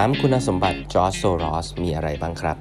[0.00, 0.20] 3.
[0.22, 2.56] คุณสมบัติจอร์จโซรอสมีอะไรบ้างครับ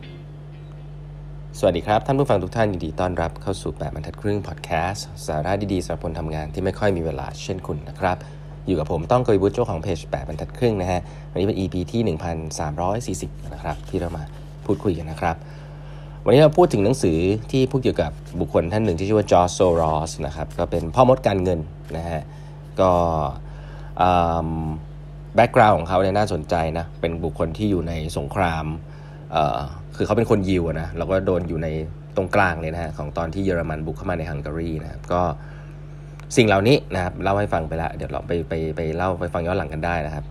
[1.60, 8.18] สวัสดีครับ ท่านผู้ฟังทุกท่านยินดีต้อนรับเข้าสู่8บรรทัดครึ่งพอดแคสต์สาระดีๆสำหรับคนทำงานที่ไม่ค่อยมีเวลาเช่นคุณนะครับ
[8.68, 12.02] อยู่กับผมต้องกวีวุฒิเจ้าของเพจ8บรรทัดครึ่งนะฮะ วันนี้เป็น EP ที่
[12.78, 14.24] 1340 นะครับ ที่เรามา
[14.66, 15.36] พูดคุยกันนะครับ
[16.26, 17.18] วันนี้เราพูดถึงหนังสือ
[17.52, 21.60] ที่พูดเกี่ยวกับบุคคลท่านหนึ่งที่ชื่อว่าจอร์จโซรอสนะครับก็เป็นพ่อมดการเงิน
[21.98, 22.22] นะฮะ
[22.80, 22.92] ก็
[25.36, 28.66] background ของเขาเนี่ยน่าสนใจนะ เป็นบุคคลที่อยู่ในสงคราม
[29.32, 29.60] เอ่อ
[29.96, 31.68] คือเขาเป็นคนยิวนะ แล้วก็โดนอยู่ใน
[32.16, 35.22] ตรงกลางเลยนะฮะ ของตอนที่เยอรมันบุกเข้ามาในฮังการีนะครับ ก็
[36.38, 40.26] สิ่งเหล่านี้นะครับเล่าให้ฟังไปแล้ว เดี๋ยวเราไปไปไปเล่าไปฟังย้อนหลังกันได้นะครับ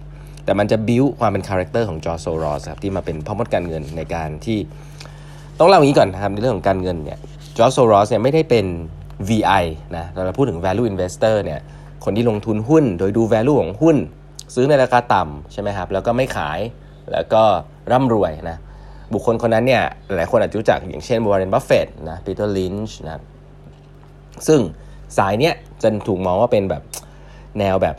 [0.45, 4.59] แต่มันจะบิวความเป็น character ของจอร์จโซรอสครับที่มาเป็นพ่อมดการเงินในการที่
[5.59, 7.19] ต้องเล่าอย่างนี้ก่อนนะครับในเรื่องของการเงินเนี่ย
[7.59, 8.67] จอร์จโซรอสเนี่ยไม่ได้เป็น
[9.29, 9.65] VI
[9.97, 11.61] นะเราพูดถึง value investor เนี่ย
[12.05, 13.97] คนที่ลงทุนหุ้นโดยดู value ของหุ้น
[14.55, 16.61] ซื้อในราคาต่ำใช่ไหมครับแล้วก็ไม่ขาย
[17.13, 17.43] แล้วก็
[17.93, 18.59] ร่ำรวยนะ
[19.13, 19.83] บุคคลคนนั้นเนี่ย
[20.17, 23.13] หลายคนอาจจะรู้จักอย่างเช่นวอร์เรนบัฟเฟตนะปีเตอร์ลินช์นะ
[24.47, 24.61] ซึ่ง
[25.19, 26.83] สายเนี้ยจะถูกมองว่าเป็นแบบ
[27.59, 27.97] แนวแบบ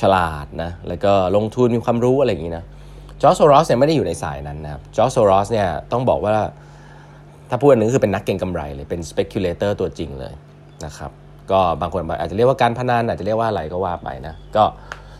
[0.00, 2.64] ฉลาดนะแล้วก็ลงทุนมีความรู้อะไรอย่างนี้นะ
[3.22, 6.36] จอร์จโซรอสเนี่ยไม่ได้อยู่ในสายนั้นนะครับจอร์จโซรอสเนี่ยต้องบอกว่า
[7.50, 10.34] ถ้าพูดอันนึงคือเป็นนักเก็งกำไรเลยเป็น speculator ตัวจริงเลย
[10.84, 11.10] นะครับ
[11.50, 14.64] ก็บางคนอาจจะเรียกว่าการพนันอาจจะเรียกว่าอะไรก็ว่าไปนะก็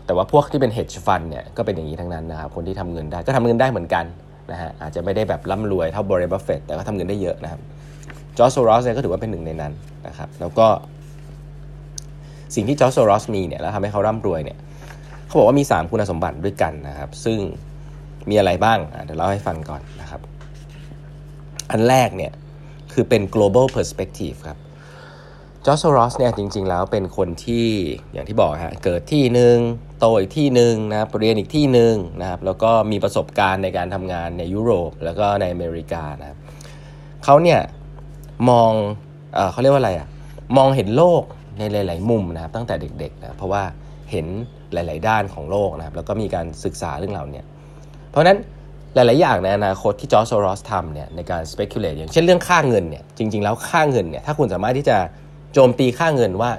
[0.05, 4.05] แต่ว่าพวกที่เป็น hedge fund เนี่ยก็เป็นอย่างนี้ทั้งนั้นนะครับคนที่ทำเงินได้ก็ทำเงินได้เหมือนกัน
[4.51, 7.61] นะฮะอาจจะไม่ได้แบบร่ำรวยเท่าวอร์เรนบัฟเฟตแต่ก็ทำเงินได้เยอะนะครับ
[8.37, 9.73] จอร์จโซรอสเนี่ยก็ถือว่าเป็นหนึ่งในนั้น
[10.07, 10.67] นะครับแล้วก็
[12.55, 14.57] สิ่งที่จอร์จโซรอสมีเนี่ยแล้วทำให้เขาร่ำรวยเนี่ย
[15.27, 17.39] เขาบอกว่ามี 3 คุณสมบัติด้วยกันนะครับ ซึ่ง
[18.29, 20.21] มีอะไรบ้างเดี๋ยวเล่าให้ฟังก่อนนะครับ
[21.71, 22.31] อันแรกเนี่ย
[22.93, 24.57] คือเป็น global perspective ครับ
[25.65, 27.67] จอร์จโซรอสเนี่ยจริง ๆ แล้วเป็นคนที่
[28.13, 29.57] อย่างที่บอกฮะเกิดที่หนึ่ง
[29.99, 36.37] โตอีกที่หนึ่งนะครับเรียนอีกที่หนึ่งนะครับแล้วก็มีประสบการณ์ในการทำงานในยุโรป แล้วก็ในอเมริกานะครับ
[37.23, 37.59] เขาเนี่ย
[38.49, 38.71] มอง
[39.33, 40.07] เออเขาเรียกว่าอะไรอะ่ะ
[40.57, 41.23] มองเห็นโลก
[41.59, 43.63] ในหลาย ๆ มุมนะครับตั้งแต่เด็กๆนะเพราะว่า
[44.11, 44.25] เห็น
[44.73, 47.41] หลาย ๆ ด้านของโลกนะครับแล้วก็มีการศึกษาเรื่องเหล่านี้
[48.09, 48.37] เพราะฉะนั้น
[48.95, 54.97] หลาย ๆ อย่างในอนาคตที่จอร์จโซรอสทำเนี่ยในการ speculate อย่างเช่นเรื่องค่าเงินเนี่ยจริง ๆ แล้วค่าเงินเนี่ยถ้าคุณสามารถที่จะ
[55.55, 56.51] โจมตีค่าเงินว่า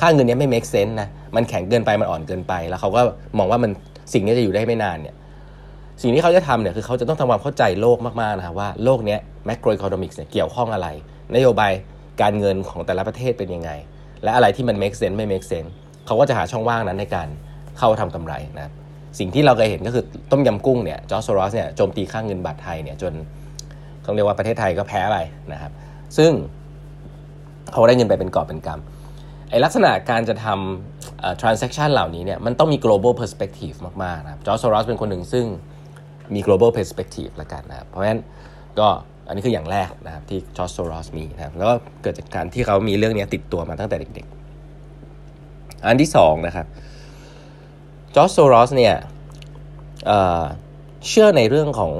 [0.00, 3.00] ค่าเงินนี้ไม่ make sense นะมันแข็งเกินไปมันอ่อนเกินไป แล้วเขาก็
[3.38, 3.70] มองว่ามัน
[4.12, 5.14] สิ่งนี้จะอยู่ได้ไม่นานเนี่ย
[6.02, 9.16] สิ่งที่เขาจะทำเนี่ยคือเขาจะต้องทำความเข้าใจโลกมากๆนะครับว่าโลกนี้
[9.48, 10.88] macroeconomics เนี่ยเกี่ยวข้องอะไร
[11.34, 11.72] นโยบาย
[12.22, 13.70] การเงินของแต่ละประเทศเป็นยังไง
[14.22, 15.70] และอะไรที่มัน make sense ไม่ make sense
[16.06, 17.28] เขาก็จะหาช่องว่างนั้นในการ
[17.78, 18.72] เข้าทำกำไรนะ
[19.18, 23.12] สิ่งที่เราเคยเห็นก็คือต้มยำกุ้งเนี่ยจอร์จโซรอสเนี่ยโจมตีค่าเงินบาทไทยเนี่ยจน
[24.02, 25.16] เขาเรียกว่าประเทศไทยก็แพ้ไป
[25.52, 25.72] นะครับ
[26.18, 26.32] ซึ่ง
[27.72, 35.44] เขาได้เงินไปเป็นกอบเป็นกำไอลักษณะการจะทำ transaction เหล่านี้เนี่ยมันต้องมี global perspective มากๆนะครับจอร์จโซรอสเป็นคนหนึ่งซึ่ง
[36.34, 38.20] มี global perspective ละกันนะครับเพราะฉะนั้น
[38.78, 38.88] ก็
[39.26, 46.66] อันนี้คืออย่างแรกนะครับที่จอร์จโซรอสมีนะครับแล้วก็เกิดจากการที่เขามีเรื่องนี้ติดตัวมาตั้งแต่เด็กๆ อันที่สองนะครับ
[48.14, 48.94] จอร์จโซรอสเนี่ย
[50.06, 51.92] เชื่อในเรื่องของ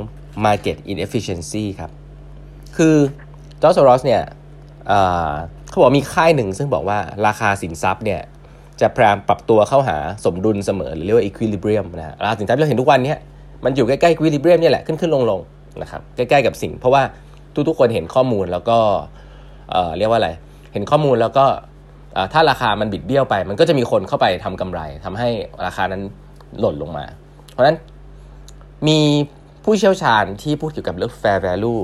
[0.46, 1.90] market inefficiency ครับ
[2.76, 2.96] คือ
[3.62, 4.22] จอร์จโซรอสเนี่ย
[5.68, 8.20] เขาบอกมีค่ายหนึ่งซึ่งบอกว่าราคาสินทรัพย์เนี่ย
[8.80, 13.14] จะพยายามปรับตัวเข้าหาสมดุลเสมอหรือเรียกว่า equilibrium นะราคาสินทรัพย์ที่เราเห็นทุกวันนี้
[13.64, 15.40] มันอยู่ใกล้ๆ equilibrium นี่แหละขึ้นขึ้นลงลง
[15.82, 17.02] นะครับใกล้ๆกับสิ่ง เพราะว่า
[17.68, 18.78] ทุกๆคนเห็นข้อมูลแล้วก็
[19.98, 20.30] เรียกว่าอะไร
[20.72, 21.44] เห็นข้อมูลแล้วก็
[22.32, 25.28] ถ้าราคามันบิดเบี้ยวไป มันก็จะมีคนเข้าไปทำกำไรทำให้
[25.66, 26.02] ราคานั้น
[26.60, 27.04] หล่นลงมา
[27.50, 27.76] เพราะฉะนั้น
[28.88, 29.00] มี
[29.64, 31.82] ผู้เชี่ยวชาญที่พูดเกี่ยวกับเรื่อง fair value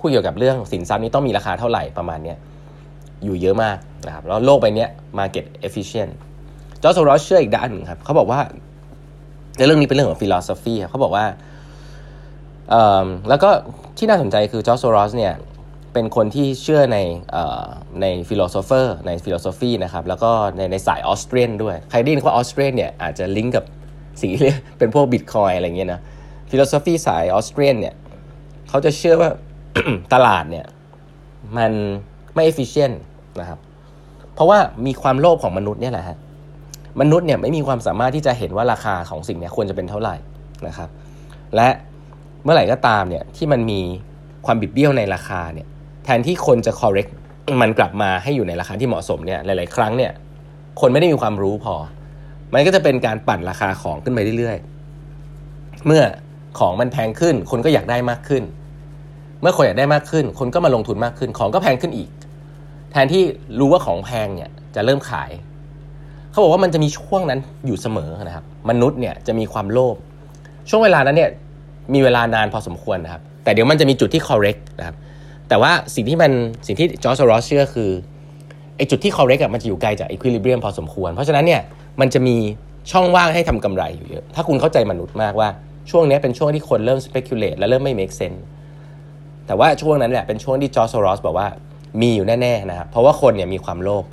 [0.00, 2.34] พูดเกี่ยวกับเรื่องสินทรัพย์นี้ต้องมีราคาเท่าไหร่ประมาณนี้
[3.24, 4.86] อยู่เยอะมากนะครับแล้วโลกใบนี้
[5.18, 6.12] market efficient
[6.82, 8.40] จอร์จโซรอสเชื่ออีกด้านหนึ่งครับเขาบอกว่า
[9.56, 11.24] ในเรื่องนี้เป็นเรื่องของ philosophy เขาบอกว่า
[13.28, 13.50] แล้วก็
[13.98, 15.34] ที่น่าสนใจคือจอร์จโซรอสเนี่ย
[15.92, 16.98] เป็นคนที่เชื่อใน
[18.00, 23.64] ใน philosopher ใน philosophy นะครับแล้วก็ในในสาย Austrian ด้วย ใครได้ยินว่า Austrian เนี่ยอาจจะลิงก์กับ
[24.20, 26.00] ซีเรียเป็นพวกบิตคอยอะไรเงี้ยนะ
[26.50, 27.94] philosophy สาย Austrian เนี่ย
[28.68, 29.30] เขาจะเชื่อว่า
[30.14, 30.66] ตลาดเนี่ย
[31.56, 31.72] มัน
[32.34, 32.90] ไม่เอฟฟิเชน
[33.40, 33.58] นะครับ
[34.34, 36.18] เพราะว่ามีความโลภของมนุษย์เนี่ยแหละฮะ
[37.00, 40.14] มนุษย์เนี่ยไม่มีความสามารถที่จะเห็นว่าราคาของสิ่งนี้ควรจะเป็นเท่าไหร่
[40.66, 40.88] นะครับ
[41.56, 41.68] และ
[42.44, 43.80] เมื่อไหร่ก็ตามเนี่ยที่มันมี
[44.46, 45.66] ความบิดเบี้ยวในราคาเนี่ย
[46.04, 47.12] แทนที่คนจะ correct
[47.62, 50.12] มันกลับมาให้อยู่ในราคาที่เหมาะสมเนี่ยหลาย ๆ ครั้งเนี่ย
[50.80, 51.74] คนไม่ได้มีความรู้พอ
[52.54, 54.58] มันก็จะเป็นการปั่นราคาของขึ้นไปเรื่อย
[55.22, 56.02] ๆ เมื่อ
[56.58, 58.42] ของมันแพงขึ้น คนก็อยากได้มากขึ้น
[59.42, 62.10] เมื่อคนอยากได้มากขึ้น คนก็มาลงทุนมากขึ้น ของก็แพงขึ้นอีก
[62.92, 63.22] แทนที่
[63.58, 65.30] รู้ว่าของแพงเนี่ยจะเริ่มขาย
[66.30, 69.96] เขาบอกว่ามันจะมีช่วงนั้นอยู่เสมอนะครับ มนุษย์เนี่ยจะมีความโลภ
[70.68, 71.30] ช่วงเวลานั้นเนี่ย
[71.94, 74.96] มีเวลานานพอสมควรนะครับ แต่เดี๋ยวมันจะมีจุดที่ correct นะครับ
[75.48, 76.32] แต่ว่าสิ่งที่มัน
[76.66, 77.90] สิ่งที่จอร์จรอสเชื่อคือ
[78.76, 81.60] ไอ้จุดที่ correct มันจะอยู่ไกลจาก equilibrium พอสมควร เพราะฉะนั้นเนี่ย
[82.00, 82.36] มันจะมี
[82.90, 85.48] ช่องว่างให้ทำกำไรอยู่เยอะ ถ้าคุณเข้าใจมนุษย์มากว่า
[85.90, 88.40] ช่วงนี้เป็นช่วงที่คนเริ่ม speculate และเริ่มไม่ make sense
[89.50, 91.48] แต่ว่าช่วงนั้นแหละเป็นช่วงที่จอร์จรอสบอกว่า
[92.00, 94.04] มีอยู่แน่ๆนะครับเพราะว่าคนเนี่ยมีความโลภ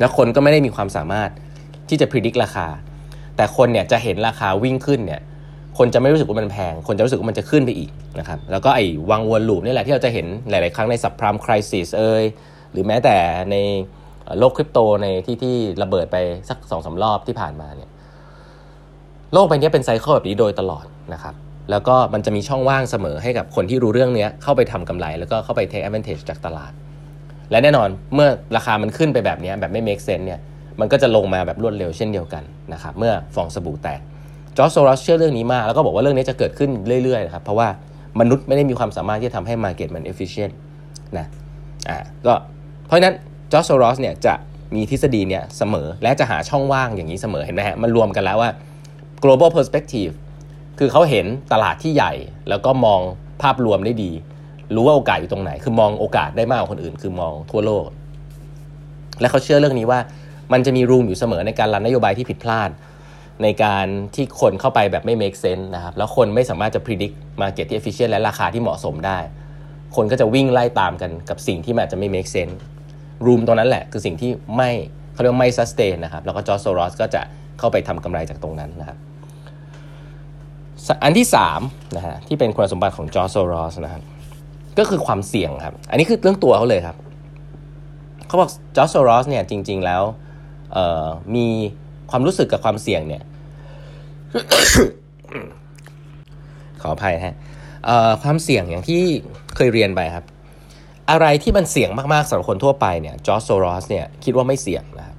[0.00, 1.30] แล้วคนก็ไม่ได้มีความสามารถ
[1.88, 2.66] ที่จะพิจิตรราคา
[3.36, 5.20] แต่คนเนี่ยจะเห็นราคาวิ่งขึ้นเนี่ย
[5.78, 12.22] คนจะไม่รู้สึกว่ามันแพง คนจะรู้สึกว่ามันจะขึ้นไปอีกนะครับแล้วก็ไอ้วังวนลูปนี่แหละที่เราจะเห็นหลาย ๆ ครั้งในสับพรามคริสิสเอย
[12.72, 13.16] หรือแม้แต่
[13.50, 13.56] ใน
[14.38, 16.16] โลกคริปโตในที่ที่ระเบิดไป
[16.48, 17.90] สักสองสารอบที่ผ่านมาเนี่ย
[19.32, 21.34] โลกใบนี้เป็นไซเคิลแบบนี้โดยตลอดนะครับ
[21.70, 26.72] แล้วก็มันจะมีช่องว่างเสมอให้กับคนที่รู้เรื่องนี้เข้าไปทำกำไร แล้วก็เข้าไป take advantage จากตลาด
[27.50, 30.40] และแน่นอนเมื่อราคามันขึ้นไปแบบนี้แบบไม่ make sense เนี่ย
[30.80, 32.42] มันก็จะลงมาแบบรวดเร็วเช่นเดียวกัน
[32.72, 34.00] นะครับเมื่อฟองสบู่แตก
[34.56, 36.70] จอร์จโซรอสเชื่อเรื่องนี้มากแล้วก็บอกว่าเรื่องนี้จะเกิดขึ้น
[37.04, 37.68] เรื่อยๆนะครับเพราะว่า
[38.20, 40.52] มนุษย์ไม่ได้มีความสามารถที่จะทำให้ market มัน efficient
[41.18, 41.26] นะ
[41.88, 42.34] อ่าก็
[42.86, 43.14] เพราะนั้น
[43.52, 44.34] จอร์จโซรอสเนี่ยจะ
[44.74, 48.50] มีทฤษฎีเนี่ยเสมอและจะหาช่องว่างอย่างนี้เสมอเห็นไหมฮะมันรวมกันแล้วว่า
[49.24, 50.12] global perspective
[50.78, 52.12] คือเขาเห็นตลาดที่ใหญ่
[52.48, 53.00] แล้วก็มอง
[53.42, 54.10] ภาพรวมได้ดี
[54.74, 57.86] รู้ว่าโอกาสอยู่ตรงไหน คือมองโอกาสได้มากกว่าคนอื่น คือมองทั่วโลก
[59.20, 60.00] และเขาเชื่อเรื่องนี้ว่า
[60.52, 62.70] มันจะมีรูมอยู่เสมอในการรันนโยบายที่ผิดพลาด
[63.42, 69.18] ในการที่คนเข้าไปแบบไม่ make sense นะครับแล้วคนไม่สามารถจะ predict market ที่ efficient และราคาที่เหมาะสมได้
[69.96, 72.54] คนก็จะวิ่งไล่ตามกันกับสิ่งที่มันอาจจะไม่ make sense
[73.26, 74.70] room ตรงนั้นแหละคือสิ่งที่ไม่
[75.12, 77.22] เขาเรียกว่าไม่ sustain นะครับแล้วก็จอร์จโซรอสก็จะ
[77.58, 78.98] เข้าไปทำกำไรจากตรงนั้นนะครับ
[81.02, 81.26] อันที่
[81.60, 84.02] 3นะฮะที่เป็นคุณสมบัติของจอร์จโซรอสนะครับ
[84.78, 86.96] ก็คือความเสี่ยงครับ อันนี้คือเรื่องตัวเขาเลยครับ
[88.26, 90.02] เขาบอกจอร์จโซรอสเนี่ยจริง ๆ แล้ว
[91.36, 91.46] มี
[92.10, 93.22] ความรู้สึกกับความเสี่ยงเนี่ย
[96.82, 97.34] ขออภัยฮะ
[98.22, 99.02] ความเสี่ยงอย่างที่
[99.56, 100.24] เคยเรียนไปครับ
[101.10, 105.11] อะไรที่มันเสี่ยงมากๆสำหรับคนทั่วไปเนี่ยจอร์จโซรอสเนี่ยคิดว่าไม่เสี่ยงนะ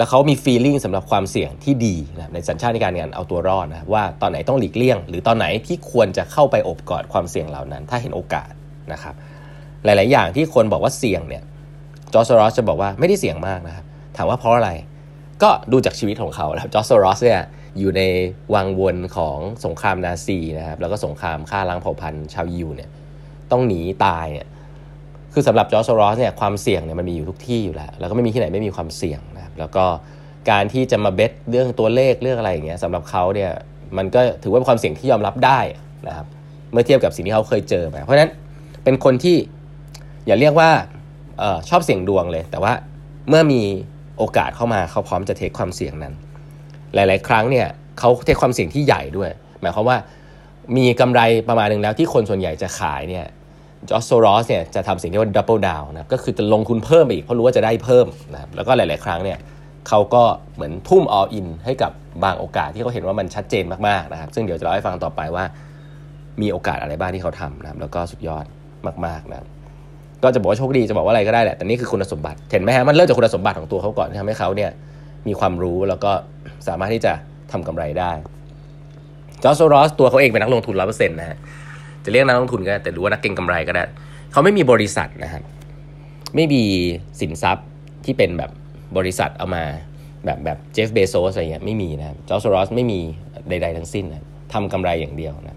[0.00, 8.50] แล้วเขามี feeling สำหรับความเสี่ยงที่ดีนะในสัญชาตญาณในการเอาตัวรอดนะว่าตอนไหนต้องหลีกเลี่ยง หรือตอนไหนที่ควรจะเข้าไปอบกอดความเสี่ยงเหล่านั้น ถ้าเห็นโอกาส
[8.92, 9.14] นะครับ
[9.84, 11.42] หลาย ๆ อย่างที่คนบอกว่าเสี่ยงเนี่ย
[12.12, 13.84] จอร์จโซรอสจะบอกว่าไม่ได้เสี่ยงมากนะครับ
[14.16, 14.70] ถามว่าเพราะอะไร
[15.42, 17.42] ก็ดูจากชีวิตของเขาแล้วจอร์จโซรอสเนี่ย
[17.78, 18.02] อยู่ใน
[18.54, 22.90] วังวนของสงครามนาซีนะครับแล้วก็สงครามฆ่าล้างเผ่าพันธุ์ชาวยิวเนี่ย
[23.50, 24.46] ต้องหนีตายเนี่ย
[25.32, 29.84] คือสำหรับจอร์จโซรอสเนี่ยความเสี่ยงเนี่ยมันมีอยู่ทุกที่อยู่แล้ว แล้วก็ไม่มีที่ไหนไม่มีความเสี่ยงนะครับแล้วก็
[30.50, 33.50] การที่จะมาเบสเรื่องตัวเลขเรื่องอะไรอย่างเงี้ยสำหรับเขาเนี่ย
[33.96, 35.60] มันก็ถือว่าเป็นความเสี่ยงที่ยอมรับได้
[36.08, 36.26] นะครับ
[36.72, 38.30] เมื่อเทียบกับสิ่งที่เขาเคยเจอมาเพราะฉะนั้น
[38.84, 39.36] เป็นคนที่
[40.26, 40.70] อย่าเรียกว่า
[41.42, 42.72] ออชอบเสี่ยงดวงเลย แต่ว่า
[43.28, 43.62] เมื่อมี
[44.18, 46.14] โอกาสเข้ามาเขาพร้อมจะ take ความเสี่ยงนั้น
[46.94, 47.66] หลาย ๆ ครั้งเนี่ย
[47.98, 49.30] เขา take ความเสี่ยงที่ใหญ่ด้วย
[49.60, 49.98] หมายความว่า
[50.76, 53.26] มีกำไรประมาณหนึ่งแล้วที่คนส่วนใหญ่จะขายเนี่ย
[53.88, 59.38] จอร์จโซรอสเนี่ยจะทำสิ่งที่ว่า double down นะก็คือจะลงทุนเพิ่มไปอีกเพราะรู้ว่าจะได้เพิ่มนะครับแล้วก็หลาย ๆ ครั้งเนี่ย
[59.88, 60.22] เขาก็
[60.54, 61.92] เหมือนทุ่ม all in ให้กับ
[62.24, 65.44] บางโอกาสที่เขาเห็นว่ามันชัดเจนมาก ๆ นะครับ ซึ่งเดี๋ยวจะเล่าให้ฟังต่อไปว่า
[66.42, 68.44] มีโอกาสอะไรบ้างที่เขาทำนะครับแล้วก็สุดยอด
[69.06, 69.46] มาก ๆ นะครับ
[70.22, 74.70] ก็จะบอกว่าโชคดีจะบอกว่าอะไรก็ได้แหละแต่นี่คือคุณสมบัติเห็นไหมฮะมันเริ่มจากคุณสมบัติของตัวเขาก่อนที่ทำให้เขาเนี่ย
[75.28, 76.12] มีความรู้แล้วก็
[76.68, 77.12] สามารถที่จะ
[77.52, 78.12] ทำกำไรได้
[79.42, 81.38] จอร์จโซรอสตัวเขาเองเป็นนักลงทุนร้อยเปอร์เซ็นต์นะฮะ
[82.04, 83.84] จะเรียกนักลงทุนก็ได้แต่รู้ว่านักเก็งกำไรก็ได้
[84.32, 85.42] เขาไม่มีบริษัทนะครับ
[86.34, 86.62] ไม่มี
[87.20, 87.66] สินทรัพย์
[88.04, 88.50] ที่เป็นแบบ
[88.96, 89.64] บริษัทเอามา
[90.24, 93.00] แบบแบบเจฟเบโซสอะไรเงี้ยไม่มีนะจอร์จโซรอสไม่มี
[93.48, 95.56] ใด ๆ ทั้งสิ้นนะทำกำไรอย่างเดียวนะ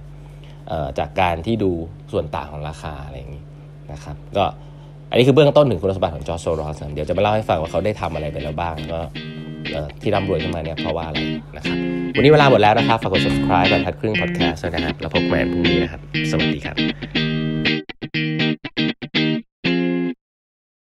[0.99, 1.71] จากการที่ดู
[2.11, 3.43] ส่วนต่างของราคาอะไรอย่างนี้
[3.91, 4.45] นะครับ ก็
[5.09, 8.99] อันนี้คือเบื้องต้นถึงคุณสมบัติของจอร์จโซรอสเดี๋ยวจะมาเล่าให้ฟังว่าเขาได้ทำอะไรไปแล้วบ้างก็
[10.01, 11.19] ที่ร่ำรวยขึ้นมาเนี่ยเพราะว่าอะไร
[11.55, 11.77] นะครับ
[12.15, 16.01] วันนี้เวลาหมดแล้วนะครับฝากกด subscribe แบบทัดครึ่ง podcast นะครับแล้วพบกันพรุ่งนี้นะครับ
[16.31, 17.42] สวัสดีครับ